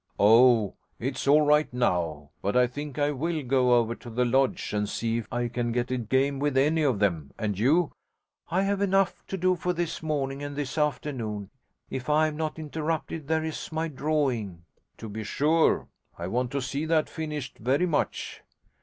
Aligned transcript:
'Oh, 0.19 0.73
it's 0.97 1.27
all 1.27 1.41
right 1.43 1.71
now; 1.71 2.31
but 2.41 2.57
I 2.57 2.65
think 2.65 2.97
I 2.97 3.11
will 3.11 3.43
go 3.43 3.75
over 3.75 3.93
to 3.93 4.09
the 4.09 4.25
Lodge 4.25 4.73
and 4.73 4.89
see 4.89 5.19
if 5.19 5.27
I 5.31 5.47
can 5.47 5.71
get 5.71 5.91
a 5.91 5.97
game 5.99 6.39
with 6.39 6.57
any 6.57 6.81
of 6.81 6.97
them. 6.97 7.29
And 7.37 7.59
you?' 7.59 7.91
'I 8.49 8.63
have 8.63 8.81
enough 8.81 9.23
to 9.27 9.37
do 9.37 9.55
for 9.55 9.73
this 9.73 10.01
morning; 10.01 10.41
and 10.41 10.55
this 10.55 10.75
afternoon, 10.75 11.51
if 11.91 12.09
I 12.09 12.25
am 12.25 12.35
not 12.35 12.57
interrupted, 12.57 13.27
there 13.27 13.43
is 13.43 13.71
my 13.71 13.87
drawing.' 13.89 14.63
'To 14.97 15.07
be 15.09 15.23
sure 15.23 15.87
I 16.17 16.25
want 16.25 16.49
to 16.53 16.63
see 16.63 16.85
that 16.87 17.07
finished 17.07 17.59
very 17.59 17.85
much.' 17.85 18.41